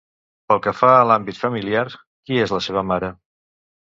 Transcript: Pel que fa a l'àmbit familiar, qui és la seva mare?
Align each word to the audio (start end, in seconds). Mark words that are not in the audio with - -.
Pel 0.51 0.59
que 0.67 0.71
fa 0.77 0.87
a 0.93 1.03
l'àmbit 1.09 1.41
familiar, 1.41 1.83
qui 2.31 2.39
és 2.47 2.55
la 2.57 2.63
seva 2.69 2.83
mare? 2.93 3.11